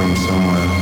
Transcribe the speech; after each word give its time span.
From 0.00 0.16
somewhere, 0.16 0.79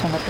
¿Qué 0.00 0.23